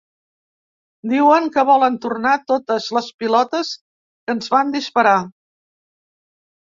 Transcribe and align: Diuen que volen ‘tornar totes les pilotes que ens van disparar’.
Diuen 1.11 1.49
que 1.57 1.65
volen 1.69 1.99
‘tornar 2.07 2.33
totes 2.53 2.87
les 2.99 3.09
pilotes 3.25 3.75
que 3.77 4.35
ens 4.37 4.51
van 4.55 4.73
disparar’. 4.77 5.17